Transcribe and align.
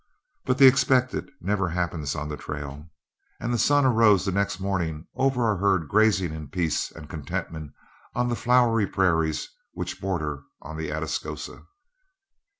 But 0.45 0.57
the 0.57 0.65
expected 0.65 1.29
never 1.39 1.69
happens 1.69 2.15
on 2.15 2.27
the 2.27 2.35
trail, 2.35 2.89
and 3.39 3.53
the 3.53 3.59
sun 3.59 3.85
arose 3.85 4.25
the 4.25 4.31
next 4.31 4.59
morning 4.59 5.05
over 5.13 5.43
our 5.43 5.57
herd 5.57 5.87
grazing 5.87 6.33
in 6.33 6.47
peace 6.47 6.89
and 6.89 7.07
contentment 7.07 7.73
on 8.15 8.27
the 8.27 8.35
flowery 8.35 8.87
prairies 8.87 9.47
which 9.73 10.01
border 10.01 10.41
on 10.59 10.75
the 10.77 10.89
Atascosa. 10.89 11.67